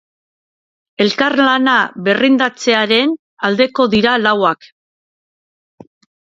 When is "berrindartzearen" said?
2.09-3.15